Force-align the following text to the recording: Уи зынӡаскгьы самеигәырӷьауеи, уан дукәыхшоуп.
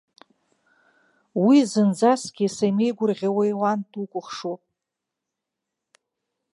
Уи 1.45 1.57
зынӡаскгьы 1.71 2.47
самеигәырӷьауеи, 2.55 3.53
уан 3.59 3.79
дукәыхшоуп. 3.91 4.61